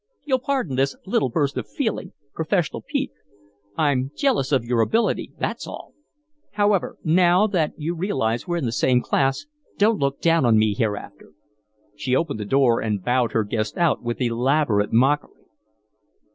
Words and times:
You'll 0.25 0.39
pardon 0.39 0.77
this 0.77 0.95
little 1.05 1.29
burst 1.29 1.57
of 1.57 1.69
feeling 1.69 2.13
professional 2.33 2.81
pique. 2.81 3.11
I'm 3.77 4.09
jealous 4.17 4.51
of 4.51 4.65
your 4.65 4.81
ability, 4.81 5.33
that's 5.37 5.67
all. 5.67 5.93
However, 6.53 6.97
now 7.03 7.45
that 7.45 7.73
you 7.77 7.93
realize 7.93 8.47
we're 8.47 8.57
in 8.57 8.65
the 8.65 8.71
same 8.71 9.01
class, 9.01 9.45
don't 9.77 9.99
look 9.99 10.19
down 10.19 10.43
on 10.43 10.57
me 10.57 10.73
hereafter." 10.73 11.33
She 11.95 12.15
opened 12.15 12.39
the 12.39 12.45
door 12.45 12.81
and 12.81 13.05
bowed 13.05 13.33
her 13.33 13.43
guest 13.43 13.77
out 13.77 14.01
with 14.01 14.19
elaborate 14.21 14.91
mockery. 14.91 15.43